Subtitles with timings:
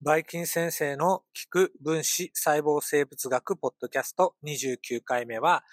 [0.00, 5.64] バイキン先生の聞く分子細胞生物学ポッドキャスト29回目は、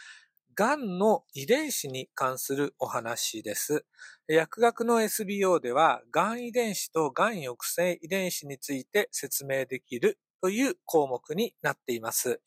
[0.55, 3.85] がんの遺伝子に関するお話です。
[4.27, 12.41] 薬学の SBO では、がん遺伝子とがん抑制遺伝子について説明できるという項目になっています。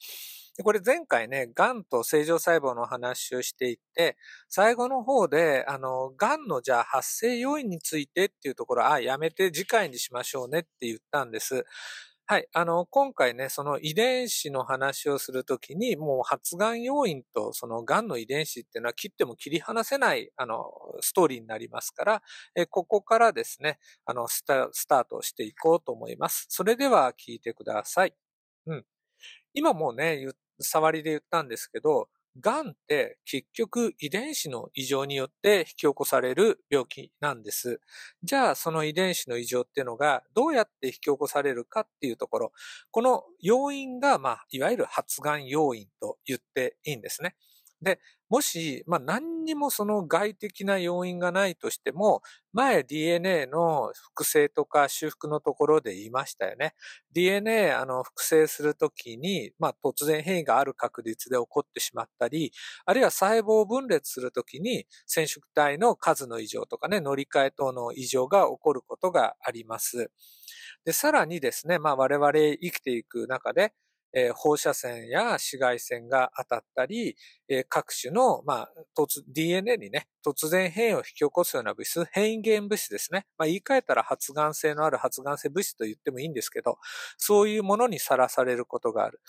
[0.59, 4.17] でこれ前回ね、癌と正常細胞の話をしていって、
[4.49, 11.65] 最後の方で、あの、癌のじゃあ発生要因についてっていうところ、あ、やめて次回にしましょうねって言ったんです。
[12.27, 12.49] はい。
[12.53, 20.65] あの、今回ね、その遺伝子の話をするときに、もう発がん要因とその癌の遺伝子っていうのは切っても切り離せない、あの、
[21.01, 22.23] ストーリーになりますから、
[22.57, 26.47] えここからですね、あのスタ、スタートしていこうと思います。
[26.51, 28.15] それでは聞いてください。
[28.67, 28.85] うん。
[29.55, 30.27] 今もうね、
[30.61, 32.09] 触りで言ったんですけど、
[32.41, 37.81] 癌って結局遺伝子の異常によって引き起こされる病気なんです。
[38.23, 42.53] じゃあその遺伝子の異常っていうのがどうやって引き起こされるかっていうところ、
[42.93, 47.35] この要因がまあいわゆる発がん要因と言っていいんですね。
[47.83, 56.75] で、もし、まあ何にもその外的な要因がないとしても、前 DNA の複製とか修復のところで言いましたよね。
[57.13, 62.53] DNA あの複製するときに、まあ突然変異がある確率で起こってしまったり、
[62.85, 70.11] あるいは細胞分裂するときに染色体の数の異常とかね、乗り換え等の異常が起こることがあります。
[70.85, 73.73] で、さらにですね、まあ我々生きていく中で、
[74.13, 77.17] えー、放射線や紫外線が当たったり、
[77.49, 83.27] えー、各種の、まあ、突、DNA にね、突然変異を引き起こすような物質、変異原物質ですね。
[83.37, 86.79] まあ、言い換えたら発がん性のある発がん性物質と言ってもいいんですけど、
[87.17, 89.21] そういうものにさらされることがある。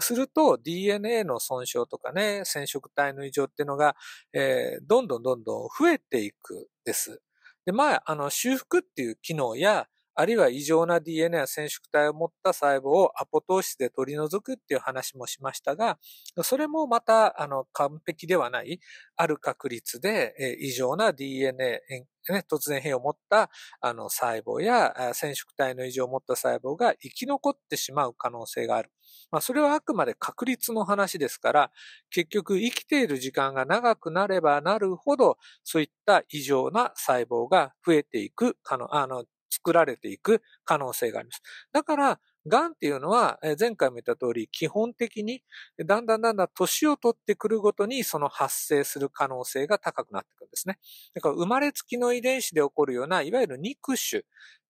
[0.00, 3.96] すると、DNA の損傷とかね、染色体の異常っていうのが、
[4.32, 7.20] えー、どんどんどんどん増えていくです。
[7.66, 15.98] で、まあ、あの、修復っていう機能や、あるいは異常な DNA や染色体を持った細胞をアポトーシスで取り除くっていう話もしましたが、
[16.42, 18.80] それもまた、あの、完璧ではない、
[19.16, 21.98] ある確率で、え異常な DNA、
[22.32, 28.90] ね、突然変異を持ったあの細胞や染色体の異常を持った細胞が生き残ってしまう可能性がある。
[29.30, 31.70] まあ、それはあくまで確率の話ですから、
[32.10, 41.42] 結局生きている時間が長くなればなるほど、そういった異常な細胞が増えていく可能、あの、作られていく可能性があります。
[41.72, 45.42] だから、癌っていうのは、前回も言った通り、基本的に、
[45.78, 50.78] だんだんだんだん年を取ってくるごとに、その発生する可能性が高くなってくるんですね。
[51.14, 54.22] だから、生まれつきの遺伝子で起こるような、いわゆる肉種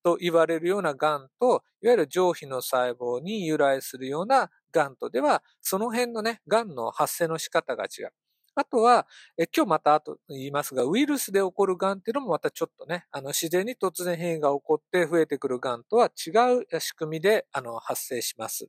[0.03, 8.11] と言われるような癌と、いわゆる上皮の細胞に由来するような癌とでは、その辺のね、癌の発生の仕方が違う。
[8.55, 9.05] あとは、
[9.37, 16.31] え今日また後言いますが、ウイルスで起こる癌っていうのもまたちょっとね、あの自然に突然変異が起こって増えてくる癌とは違
[16.75, 18.67] う仕組みであの発生します。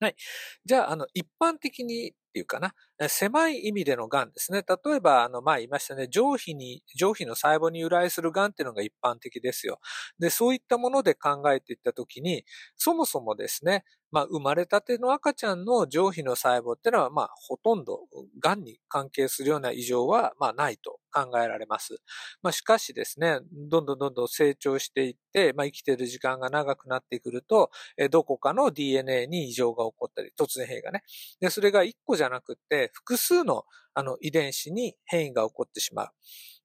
[0.00, 0.16] はい。
[0.64, 2.72] じゃあ、あの、一般的にっていうかな、
[3.08, 4.62] 狭い意味での癌ですね。
[4.62, 9.80] 例えば、あの、まあ言いましたね、上皮に、上皮の細胞に由来する癌っていうのが一般的ですよ。
[10.18, 12.44] で、そういったもので考えていったときに、
[12.76, 18.00] そもそもですね、まあ、生まれたての赤ちゃんの上皮の細胞っていうのは、まあ、ほとんど、
[18.40, 21.96] 癌に関係するような異常は、まあ、ないと考えられます。
[22.42, 27.70] まあ、しかしですね、どんどんどんどん成長していって、まあ、生きている時間が長くなってくると、
[28.10, 31.02] どこかの DNA に異常が起こったり、突然変異がね。
[31.40, 33.64] で、それが1個じゃなくて、複数の
[33.94, 36.08] あの遺伝子に変異が起こってしまう。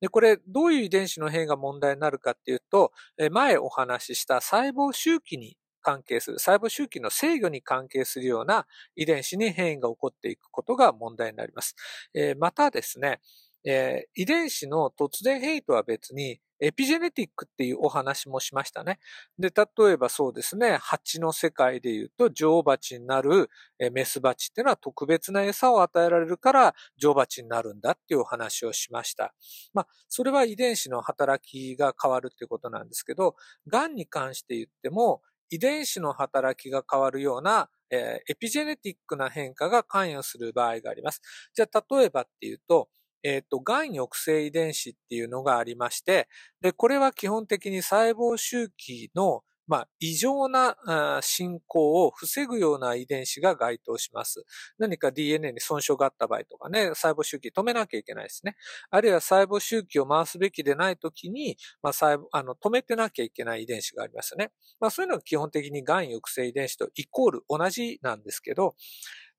[0.02, 2.92] で、これ、どういう遺伝子の変異が問題になるかっていうと、
[3.32, 11.76] 前お話しした細胞周期に関係する、細胞周期の制御に関係するような遺伝子に変異が起こっていくことが問題になります。
[12.14, 13.22] えー、またですね、
[13.66, 19.00] えー、遺伝子の突然変異とは別に、エピジェネティックっていうお話もしましたね。
[19.38, 23.50] で、例えばそうですね、蜂の世界で言うと、女王蜂になる
[23.92, 29.34] メス蜂っていうのは特別な餌を与えられるから女王蜂になるんだっていうお話をしました。
[29.74, 33.36] まあ、それは遺伝子の働きが変わるっていうことなんですけど、
[33.68, 41.22] 癌に関して言っても、遺伝子の働きが変わるような、えー、エピジェネティックな変化が関与する場合があります。
[41.54, 42.90] じゃあ、例えばっていうと、
[43.26, 46.30] えっ、ー、と、癌抑制遺伝子っていうのがありまして、
[46.62, 50.76] で、これは基本的に細胞周期のまあ、異常な
[51.22, 54.46] 進行を防ぐような遺伝子が該当します。
[54.78, 58.56] 何か DNA に損傷があった場合とかね、細胞周期止めなきゃいけないですね。
[58.92, 64.52] あるいは細胞周期を回すべきでないときに、まあ、細胞、あの、止めてなきゃいけない遺伝子がありますよね。
[64.80, 68.76] まあ、そういうのが基本的に癌抑制遺伝子とイコール同じなんですけど、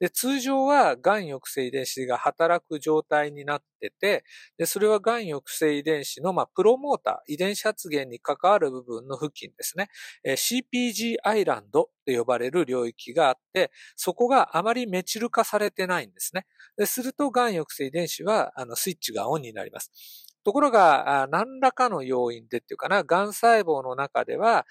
[0.00, 4.24] で、通常は癌抑制遺伝子が働く状態になってて、
[4.58, 9.88] で、それは癌抑制遺伝子の、まあ、プロモーター、遺伝子発現に関わる部分の付近ですね、
[10.24, 16.46] えー、CPG アイランドと呼ばれる領域があって、そこがあまりメチル化されてないんですね。
[16.76, 20.25] ですると、癌抑制遺伝子は、あの、スイッチがオンになります。
[20.46, 24.64] ところが、何らかの要因でっていうかな、癌細胞の中では、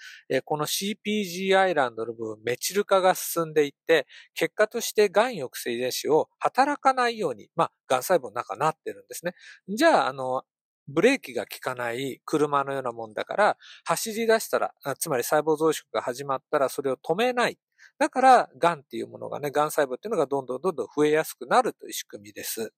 [0.46, 9.34] この CPG アイランドの部分、メチル化が進んでいって、結果として癌抑制遺伝子を働かないように、まあ、癌細胞の中になってるんですね。
[9.68, 10.44] じゃあ、あの、
[10.88, 17.58] ブレーキが効かない車のようなもんだから、走り出したら、つまり細胞増殖が始まったらそれを止めない。
[17.98, 22.72] だから、癌っていうものがね、癌細胞っていうのがどんどんどんどん増えやすくなるという仕組みです。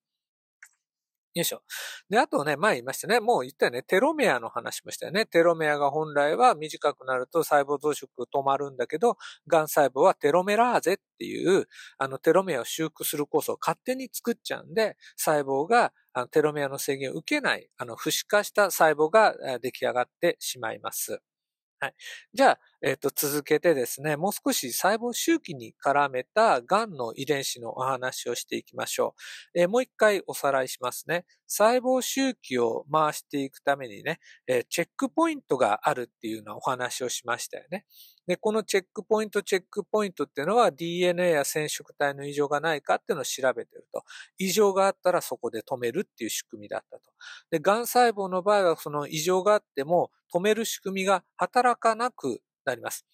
[1.39, 1.63] よいしょ。
[2.11, 3.21] で、あとね、前言いましたね。
[3.21, 3.83] もう言ったよね。
[3.83, 5.27] テロメアの話もしたよね。
[5.27, 11.67] テロメアが本来は短くなると細胞増殖止まるんだけど、癌細胞はテロメラーゼっていう、
[11.99, 21.21] あのテロメアを修復する酵素を勝手に作っちゃうんで、細胞があのテロメアの制限を受けない、あの、不死化した細胞が出来上がってしまいます。
[21.81, 21.95] はい。
[22.35, 29.15] じゃあ、えっ、と、続けてですね、もう少し細胞周期に絡めた癌の遺伝子のお話をしていきましょ
[29.55, 29.61] う。
[29.61, 31.25] えー、もう一回おさらいしますね。
[31.47, 37.85] 細胞周期を回していくためにね、えー、チェックポイントがあるっていうようなお話をしましたよね。
[38.27, 44.03] で、このチェックポイント、チェックポイントっていうのは DNA や染色体の異常がないかっていうのを調べてると。
[44.37, 47.03] 異常があったらそこで止めるっていう仕組みだったと。
[47.51, 53.07] で、癌細胞の場合はその異常があっても止める仕組みが働かなくなります。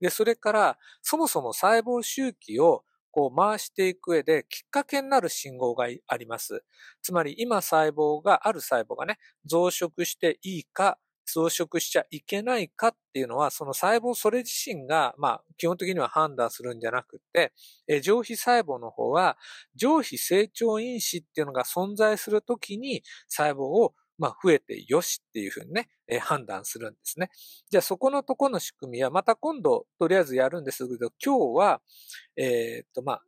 [0.00, 6.64] で、それから、そもそも細胞周期をこう回していく上できっかけになる信号があります。
[7.02, 10.98] つまり今細胞が、ある細胞がね、増殖していいか、
[11.32, 17.52] 増殖しちゃいけないかっていうのは、その細胞それ自身が、まあ、基本的には判断するんじゃなくて、
[17.88, 19.36] え上皮細胞の方は、
[19.74, 27.30] 上皮成長因子っていうのが存在するときに、細胞をまあ、増えてよしっていうふうにね、えー、判断するんですね。
[27.70, 31.80] じゃあ、そこのとこの仕組みは、また今度、とりあえずやるんですけど、今日は、
[32.36, 33.22] えー、っと、まあ、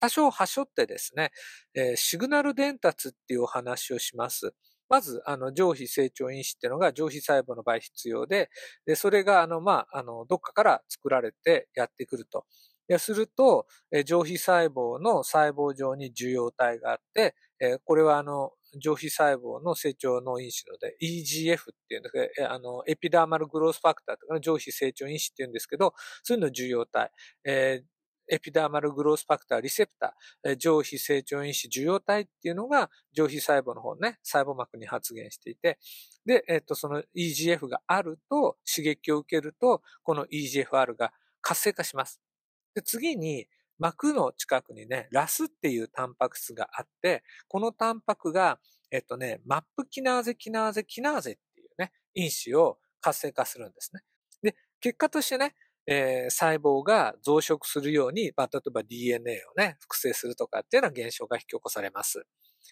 [0.00, 1.30] 多少端折ってですね、
[1.74, 4.54] えー、シグナル伝達っていうお話をします。
[4.88, 8.48] まず、あの、上皮成長因子っていうのが上皮細胞の場合必要で、
[8.86, 12.46] で、それが、あの、まあ、あの、どっかから作られてやってくると。
[12.98, 13.66] すると、
[14.04, 17.36] 上皮細胞の細胞上に受容体があって、
[17.84, 27.10] これはあの、上皮細胞の成長の因子ので EGF っていうんですけど、あの、エピダーマルグロースファクターとかの上皮成長因子っていうんですけど、そういうの重要体、
[27.44, 35.78] えー、エピダーマルグロースファクター、リセプター、上皮成長因子受容体っていうのが上皮細胞の方ね、細胞膜に発現していて、
[36.24, 41.12] で、えっ、と、その EGF があると、刺激を受けると、この EGFR が
[41.42, 42.20] 活性化します。
[42.74, 43.46] で、次に、
[43.80, 48.60] 膜の近くにね、ラスっていうタンパク質があって、このタンパクが、
[48.92, 54.02] えっとね、マップキナーゼ、キナーゼ、キナーゼっていうね、因子を活性化するんですね。
[54.42, 55.56] で、結果としてね、
[55.86, 62.26] えー、細胞が増殖するように、まあ、例えば DNA をね、複製するとかっていうような現象が引き起こされます。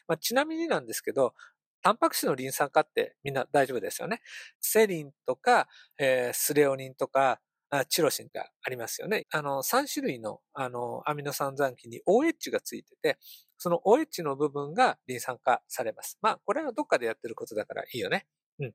[0.06, 1.34] まあ、ちなみになんですけど、
[1.82, 4.20] タンパク質のリン酸化ってみんな大丈夫ですよね。
[4.60, 5.68] セリンとか、
[5.98, 7.40] えー、スレオニンとか、
[7.88, 9.26] チロシンがありますよね。
[9.30, 13.18] あの、3種類の、あの、アミノ酸残機に OH がついてて、
[13.58, 16.18] その OH の部分がリン酸化されます。
[16.22, 18.26] まあ、これはどっかでやってることだからいいよね。
[18.58, 18.72] うん。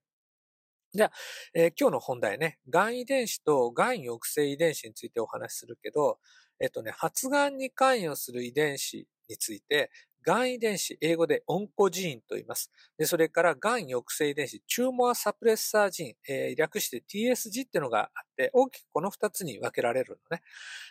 [0.94, 1.12] じゃあ、
[1.56, 6.20] えー、今日の本題ね、癌遺伝子と癌抑制遺伝子についてお話しするけど、
[6.60, 9.90] えっとね、発がんに関与する遺伝子について、
[10.26, 12.72] 癌遺伝子、英語でオンコジーンと言います。
[12.98, 20.44] で、それから癌抑制遺伝子、チューモアサプレッサージーン、えー、略して TSG っていうのがあって、大きくこの二つに分けられるのね。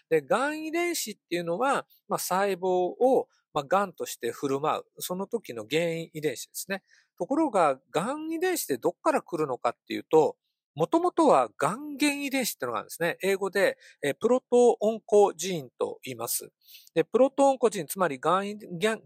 [0.09, 6.83] で、癌遺伝子っていうのは、まあ、細胞を、まあ、癌として振る舞う、その時の原因遺伝子ですね。
[7.19, 10.37] ところが、癌遺伝子ってどっから来るのかっていうと、
[10.75, 13.19] もともとは癌原遺伝子ってのがあるんですね。
[13.23, 16.51] 英語で、えプロトオンコジーンと言います。
[16.95, 18.99] で、プロトオンコジーン、つまり癌原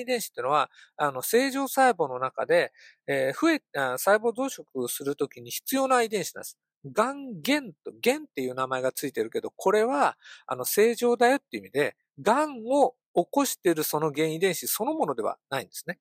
[0.00, 2.72] 遺伝子ってのは、あの、正常細胞の中で、
[3.06, 3.62] えー、増え、
[3.98, 6.58] 細胞増殖するときに必要な遺伝子なんです。
[6.86, 10.16] 癌原と、原っていう名前がついてるけど、これは、
[10.46, 15.98] あの、正常だよっていう意味で、癌を起こしているその原遺伝子そのものではないんですね。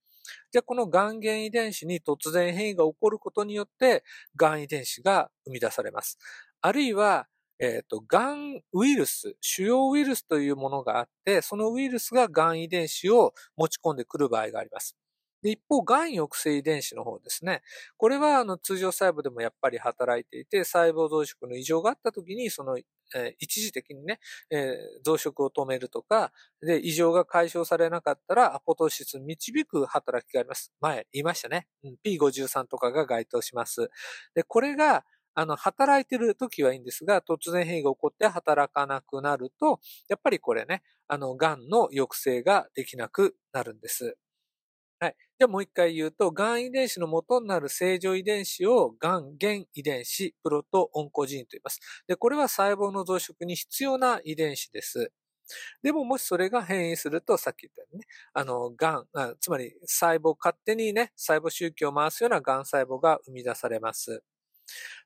[0.51, 4.03] じゃあこの癌原遺伝子に突然変異が起こることによって、
[4.35, 6.17] 癌遺伝子が生み出されます。
[6.61, 7.27] あるいは、
[7.59, 14.97] えっ、ー、と、癌ウイルス、主要ウイルスというものがあって、そのウイルスが癌遺伝子を持ち込んでくる場合があります。
[15.43, 17.61] で一方、癌抑制遺伝子の方ですね。
[17.97, 22.77] これはあの通常細胞でもやっぱり働いていて、細胞増殖の異常があった時に、その
[23.15, 30.71] えー、一時的にね、えー、増殖を止めるとか、で、異常が解消されなかったら、アポトシスに導く働きがあります。
[30.81, 31.67] 前言いましたね。
[31.83, 33.89] うん、P53 とかが該当します。
[34.35, 44.17] で、これが、あの、働いてる時はいいんですが、突然変異が起こって働かなくなると、やっぱりこれね、あの、癌の抑制ができなくなるんです。
[45.41, 51.79] じゃあもう一回言うと、癌遺伝子の元になる正常遺伝子を癌原遺伝子、プロトオンコジーンと言います。
[52.07, 55.11] で、これは細胞の増殖に必要な遺伝子です。
[55.83, 59.05] でももしそれが変異すると、さっき言ったようにね、あの、癌、
[59.39, 64.23] つまり細胞勝手にね、細胞周期を回すような癌細胞が生み出されます。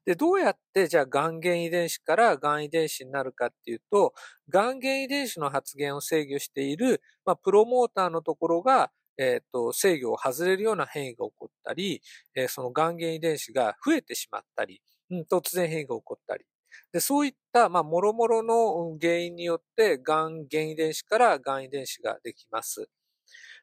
[0.06, 4.13] で、どうやってじゃあ癌原遺伝子から癌遺伝子になるかっていうと、
[4.50, 12.01] 癌原遺伝子の発現を制御している、まあ、プロモーターのところが、えっ、ー、と、制御を外れるような変異が起こったり、
[12.36, 14.81] えー、その癌原遺伝子が増えてしまったり、
[15.12, 16.45] うん、突然変異が起こったり。
[16.91, 22.89] で、そういった、まあ、もろもろの原因によって、癌原遺伝子から癌遺伝子ができます。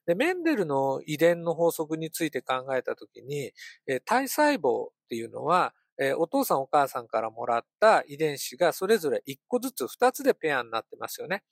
[0.07, 3.53] で、メンデルの遺伝の法則について考えたときに、
[3.87, 11.43] えー、体細胞っていうのは、えー、お父さんお母さんからもらった遺伝子がそれぞれ1個ずつ2つでペアになってますよね。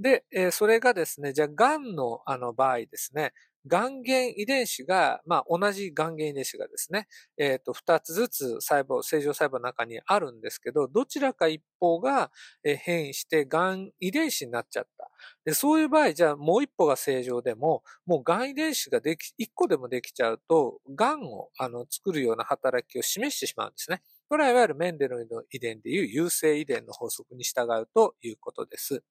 [0.00, 3.32] で、えー、それがですね、じゃあ、癌のあの場合ですね、
[3.66, 12.30] 癌原遺伝子が、まあ、同じ癌原遺伝子がですね、えっ、ー、と、二つずつ細胞、正常細胞の中にあるんですけど、どちらか一方が
[12.62, 15.10] 変異して癌遺伝子になっちゃった。
[15.44, 24.00] で、そういう場合、じゃあもう一方が正常でも、もう癌遺伝子ができ、一個でもできちゃうと、癌をあの作るような働きを示してしまうんですね。
[24.30, 29.02] これはいわゆるメンデルの遺伝でいう優性遺伝の法則に従うということです。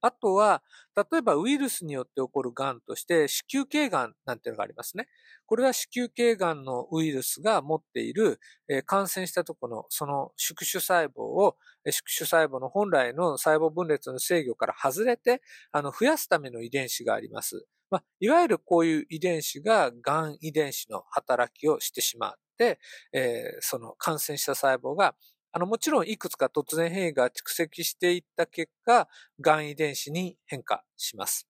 [0.00, 0.62] あとは、
[0.96, 5.08] 例えばウイルスによって起こる癌として、子宮頸癌なんていうのがありますね。
[5.46, 11.56] これは子宮頸癌のウイルスが持っている、えー、感染したところのその宿主細胞を、
[11.90, 15.40] 宿主細胞の本来の細胞分裂の制御から外れて、
[15.72, 17.66] あの、増やすための遺伝子があります。
[17.90, 22.78] まあ、いわゆるこういう遺伝子が癌遺伝子の働きをしてしまって、
[23.12, 25.14] えー、その感染した細胞が
[25.52, 29.08] あの、もちろんいくつか突然変異が蓄積していった結果、
[29.40, 31.48] 癌遺伝子に変化します。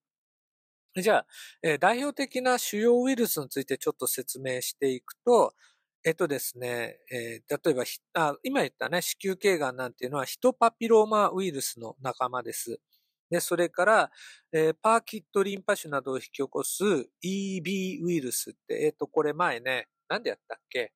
[0.96, 1.26] じゃあ、
[1.62, 5.54] えー、代表的な主要ウイルスについてちょっと説明していくと、
[6.04, 12.80] えっとですね、えー、例えばあ、今言ったね、子宮頸がんなんていうのはヒトパピローマウイルスの仲間です。
[13.30, 14.10] で、それから、
[14.52, 16.82] えー、パーキットリンパ腫などを引き起こす
[17.22, 20.92] EB ウイルスって、えっ、と、これ前ね、なんでやったっけ？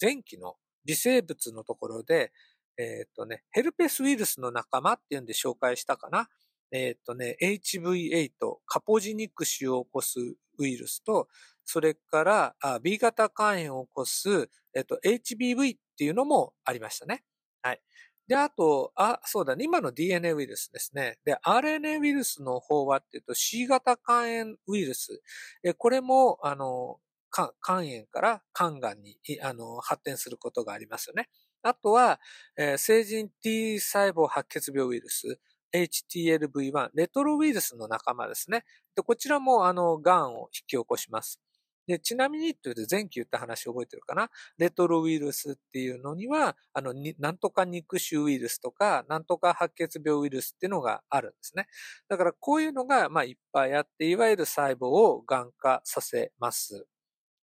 [0.00, 0.54] 前期の
[0.88, 2.32] 微生物のところで、
[2.78, 6.28] えっ、とね、ヘルペスウイルスの仲間っていうんで紹介したかな。
[6.72, 8.30] えっ、とね、HV8、
[8.66, 10.18] カポジニクシを起こす
[10.58, 11.28] ウイルスと、
[11.64, 17.22] それからあ B 型肝炎を起こす、えっ、と、HBV っていうのもありましたね。
[17.62, 17.80] はい。
[18.26, 21.18] で、あと、あ、そうだね、今の DNA ウイルスですね。
[21.24, 25.22] で、RNA ウイルスの方はっていうと C 型肝炎ウイルス。
[25.62, 27.52] えこれも、あの、肝
[27.84, 31.28] 炎から肝がんにあの発展することがありますよね。
[31.62, 32.20] あとは、
[32.56, 35.38] えー、成人 T 細胞白血病ウイルス、
[35.74, 38.64] HTLV1、レトロウイルスの仲間ですね。
[38.96, 41.40] でこちらも、あの、癌を引き起こします。
[41.88, 44.28] で、ちなみにというと前期言った話覚えてるかな？
[44.58, 51.66] レトロウイルスっていうのには、あの、なんとか肉腫ウイルスとか、なんとか白血病ウイルスっていうのがあるんですね。
[52.08, 56.86] だからこういうのが、まあ、いっぱいあって、いわゆる細胞を癌化させます。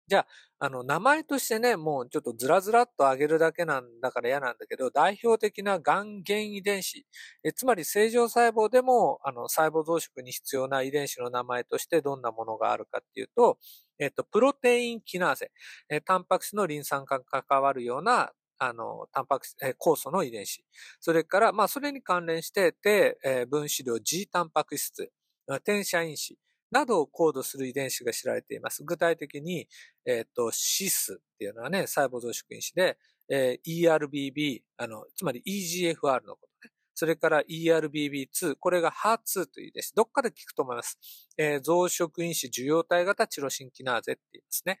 [0.06, 0.26] じゃあ、
[0.66, 7.06] あの、名前としてね、もうちょっとずらずらっと上げるだけなんだから嫌なんだけど、代表的な癌原遺伝子、
[7.42, 13.58] えつまり正常細胞でも、あの、細胞増殖に必要な遺伝子の名前としてどんなものがあるかっていうと、
[13.98, 15.50] えっと、プロテインキナーゼ、
[15.88, 20.64] えタンパク質のリン酸化が関わるようなあの、タンパク質、え酵素の遺伝子。
[21.00, 25.10] それから、まあ、それに関連して低、え分子量 G タンパク質、
[25.48, 26.38] 転写因子。
[26.74, 28.82] などをコードする遺伝子が知られています。
[28.82, 29.68] 具体的に、
[30.04, 32.98] えっ、ー、と、シスっていうのはね、細胞増殖因子で、
[33.30, 36.72] えー、ERBB、あの、つまり EGFR のことね。
[36.96, 39.94] それから ERBB2、これが HER2 というです。
[39.94, 40.98] どっかで聞くと思います。
[41.38, 44.80] えー、増殖因子受容体型チロシンキナーゼって言いますね。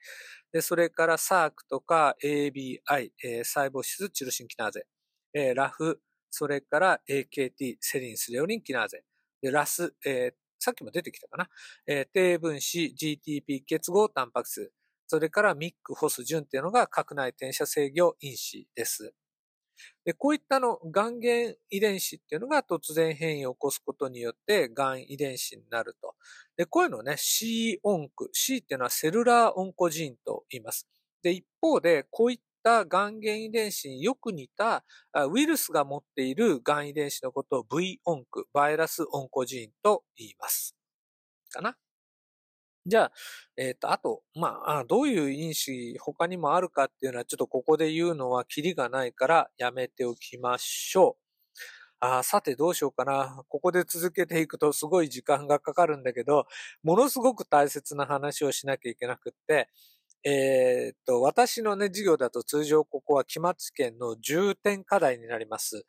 [0.52, 2.80] で、それから SARC とか ABI、
[3.22, 4.86] えー、細胞質チロシンキナーゼ、
[5.32, 5.96] えー、RAF、
[6.30, 9.04] それから AKT、セリンスレオリンキナーゼ、
[9.40, 11.48] で、RAS、えー、さっきも出てきたかな。
[11.86, 14.72] えー、低分子 GTP 結合タンパク質。
[15.06, 19.14] それからミック、フォス、純っていうのが核内転写制御因子です。
[20.04, 26.14] で、こういったの、癌原遺伝子っていうのが突然変異を起こすことによって、癌遺伝子になると。
[26.56, 28.30] で、こういうのをね、C オンク。
[28.32, 30.88] C っていうのはセルラーオンコジーンと言います。
[31.22, 34.84] で、一方で、こういったがん原遺伝子によく似た
[35.30, 40.74] ウイルスが持っているがん遺伝子のことを V オンク、バイラスオンコジーンと言います。
[41.52, 41.76] かな？
[42.86, 43.12] じゃあ、
[43.56, 51.24] えーっと、あと、まあ、どういう因子他にもあるかっていうのはちょっとここで言うのはキリがないからやめておきましょう。
[52.00, 53.42] あさてどうしようかな。
[53.48, 56.44] ここで続けていくとすごい時間がかかるんだけど、
[56.82, 59.70] ものすごく大切な話をしなきゃいけなくって、
[60.24, 65.84] えー、っと、私のね、授業だと通常ここは期末試験の重点課題になります。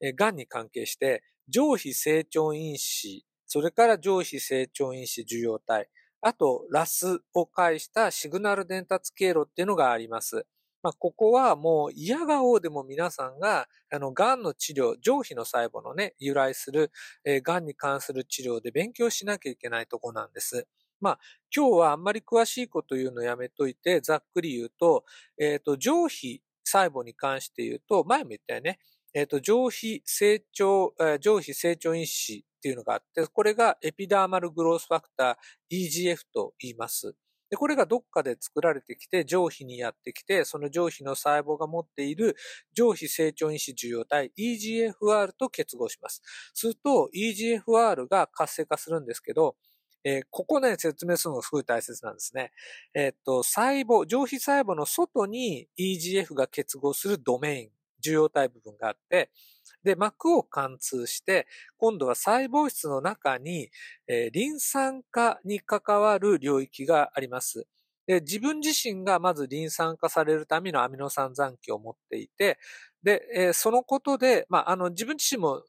[0.00, 5.88] えー、癌に関係して、上皮成長因子、それから上皮成長因子受容体、
[6.22, 10.46] あと、ラスを介したシグナル伝達経路っていうのがあります。
[10.82, 16.90] まあ、ここはもう嫌がおうでも皆さんが、あの、癌の治療、上皮の細胞のね、由来する、
[17.24, 20.66] えー、癌に関する治療で勉強しなきゃいけないとこなんです。
[21.00, 21.18] まあ、
[21.54, 25.04] 今日はあんまり詳しいこと言うのやめといて、ざっくり言うと、
[25.38, 28.78] えっ、ー、と、上皮細胞に関して言うと、前も言ったよね。
[29.14, 37.14] えっ、ー、と、上皮成長、上皮成長因子っていうのがあって、これがエピダーマルグロースファクター EGF と言います。
[37.48, 42.36] で、これがどっかで作られてきて、上皮にやってきて、その上皮の細胞が持っている
[42.74, 46.22] 上皮成長因子受容体 EGFR と結合します。
[46.54, 49.56] すると EGFR が活性化するんですけど、
[50.08, 52.52] えー、ここね、説明するのがすごい大切なんですね。
[52.94, 59.30] えー、っと、細胞、上皮細胞の外に EGF が結合するドメイン、受容体部分があって、
[59.82, 63.68] で、膜を貫通して、今度は細胞質の中に、
[64.06, 67.66] えー、リン酸化に関わる領域があります。
[68.06, 72.58] で、自分自身がまずリン酸化されるためのアミノ酸残機を持っていて、
[73.02, 75.64] で、えー、そのことで、まあ、あの、自分自身も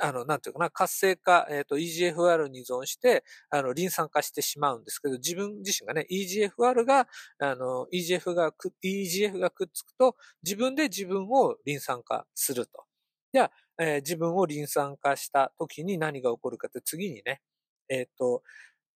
[0.00, 12.84] あの、なんていうかな、活性化、えっ、ー、と、EGFR に依存して、あの、リン酸化してしまうんですけど、自分自身がね、EGFR が、あの、EGF がく、EGF がくっつくと、自分で自分をリン酸化すると。
[13.32, 13.50] じゃあ、
[13.84, 17.40] え、自分をリン酸化した時に何が起こるかって次にね、
[17.88, 18.42] えっ、ー、と、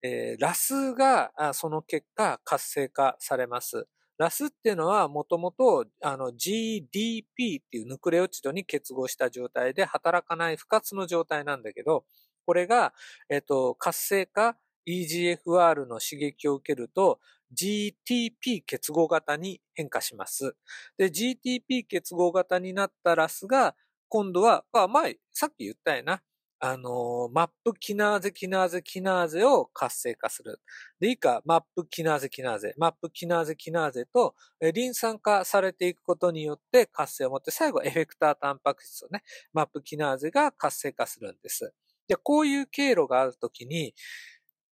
[0.03, 3.87] えー、ラスがその結果活性化されます。
[4.21, 12.05] ラスっていうのはもともとあの GDP っていうヌクレオチドに結合した状態で働かない不活の状態なんだけど、
[12.45, 12.93] これが、
[13.31, 17.19] えっ、と、活性化 EGFR の刺激を受けると
[17.55, 20.55] GTP 結合型に変化します。
[20.99, 23.75] で、GTP 結合型になったラスが
[24.11, 26.21] 今度は、まあ前、さっき言ったやな。
[26.63, 30.61] あの、マップキナーゼキナーゼキナーゼを活性化する。
[31.01, 39.23] で、以下、マップキナーゼキナーゼ、マップキナーゼキナーゼと、えリン酸化されていくことによって活性を持って、最後エフェクタータンパク質をね、
[39.55, 41.73] マップキナーゼが活性化するんです。
[42.09, 43.95] で、こういう経路があるときに、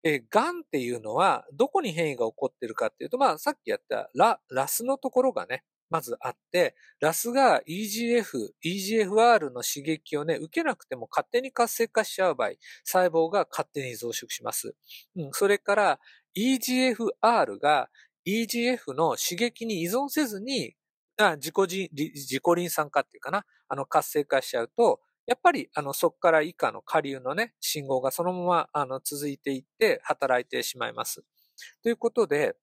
[0.04, 12.52] え、ガンっていうのは、どこに変異が起こってるかっていうと、まあ、さっきやったラ、ラスのところがね、まずあって、ラスが EGF、EGFR の刺激をね、受けなくても勝手に活性化しちゃう場合、
[12.84, 14.76] 細胞が勝手に増殖します。
[15.16, 16.00] うん、それから
[16.38, 17.90] EGFR が
[18.26, 20.76] EGF の刺激に依存せずに、
[21.18, 31.22] あ自己自己リン酸化っていうかな、あの活性化しちゃうと、やっぱり、あの、そこから以下の下流のね、信号がそのまま、あの、続いていって働いてしまいます。
[31.84, 32.56] ということで、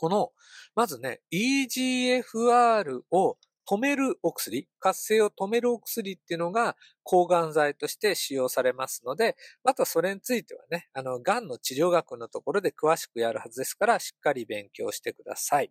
[0.00, 0.32] この、
[0.74, 3.36] まずね、EGFR を
[3.68, 15.70] 止めるお薬、活性を止めるお薬っていうのが抗がん剤として使用されますので、またそれについてはね、あの、癌の治療学のところで詳しくやるはずですから、しっかり勉強してください。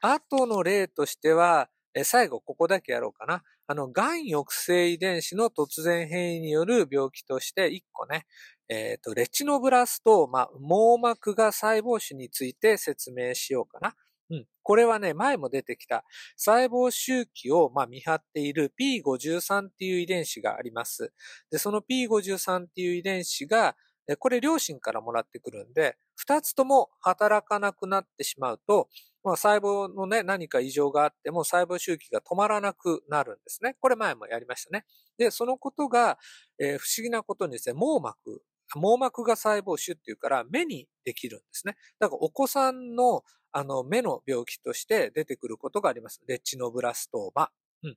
[0.00, 3.42] あとの例としては、え最後ここだけやろうかな。
[3.66, 8.26] あの、癌抑制遺伝子の突然変異による病気として1個ね、
[8.68, 13.94] えっ、ー、と、レチノブラストーマ、網膜が細胞種について説明しようかな。
[14.30, 14.46] うん。
[14.62, 16.04] これはね、前も出てきた
[16.36, 21.12] 細胞周期を、まあ、見張っている P53 っていう遺伝子があります。
[21.50, 23.76] で、その P53 っていう遺伝子が、
[24.18, 28.88] これ両親からもらってくるんで、二つとも働かなくなってしまうと、
[29.22, 33.76] まあ、細胞のね、何か異常があっても細胞周期が止まらなくなるんですね。
[33.80, 34.84] これ前もやりましたね。
[35.18, 36.18] で、そのことが、
[36.58, 38.42] えー、不思議なことにですね、網膜
[38.74, 41.76] 網膜が細胞腫っていうから目にできるんですね。
[41.98, 43.22] だからお子さんの
[43.56, 46.20] あの目の病気として出てくることがあります。
[46.26, 47.50] レチノブラストーマ。
[47.84, 47.96] うん。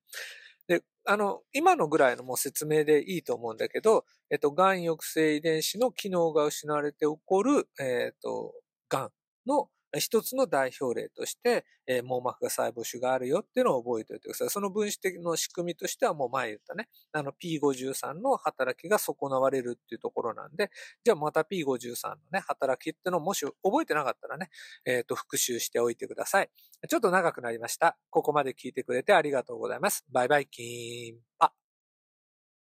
[1.09, 8.53] あの、今のぐらいのもう説明でいいと思うんだけど、えっと、癌抑制遺伝子の機能が失われて起こる、えっと、
[8.89, 9.09] 癌
[9.47, 14.49] の一つの代表例として、えー、網膜が細胞腫があるよっていうのを覚えておいてください。
[14.49, 20.71] その分子的の仕組みとしてはもう前言ったね、あの P53 の働きが損なわれるっていうところなんで、
[21.05, 24.49] じゃあまた P53 のね、働きっていうのをもし覚えてなかったらね、
[24.85, 26.49] えっ、ー、と、復習しておいてください。
[26.87, 27.97] ちょっと長くなりました。
[28.09, 30.05] ここまで聞いてくれてありがとうございます。
[30.11, 31.53] バイバイキーンパ。